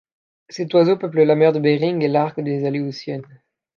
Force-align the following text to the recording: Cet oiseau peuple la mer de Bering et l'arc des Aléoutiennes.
Cet 0.49 0.73
oiseau 0.73 0.97
peuple 0.97 1.21
la 1.25 1.35
mer 1.35 1.53
de 1.53 1.59
Bering 1.59 2.01
et 2.01 2.07
l'arc 2.07 2.41
des 2.41 2.65
Aléoutiennes. 2.65 3.39